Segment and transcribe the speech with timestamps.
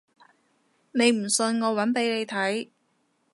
[0.93, 2.71] 你唔信我搵俾你睇